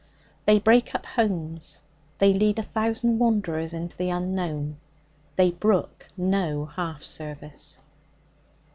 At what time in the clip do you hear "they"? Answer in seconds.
0.47-0.57, 2.17-2.33, 5.35-5.51